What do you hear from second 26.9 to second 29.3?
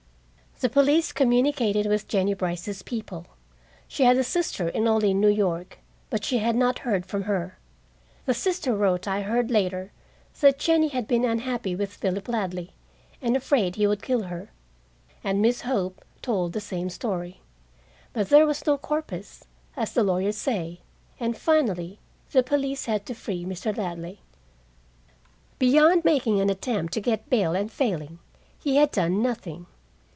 to get bail, and failing, he had done